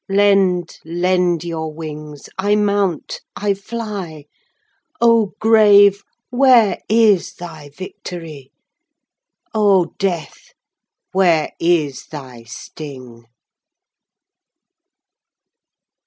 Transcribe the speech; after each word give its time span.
15 0.07 0.17
Lend, 0.17 0.79
lend 0.83 1.43
your 1.43 1.71
wings! 1.71 2.27
I 2.35 2.55
mount! 2.55 3.21
I 3.35 3.53
fly! 3.53 4.25
O 4.99 5.33
Grave! 5.39 6.01
where 6.31 6.79
is 6.89 7.35
thy 7.35 7.69
victory? 7.69 8.51
O 9.53 9.93
Death! 9.99 10.53
where 11.11 11.51
is 11.59 12.07
thy 12.07 12.41
sting? 12.45 13.25